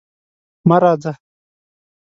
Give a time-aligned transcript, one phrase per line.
[0.67, 1.13] مه راځه!